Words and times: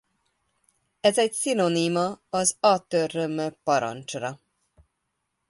Ez 0.99 1.17
egy 1.17 1.33
szinonima 1.33 2.19
az 2.29 2.57
atrm 2.59 3.39
parancsra. 3.63 4.39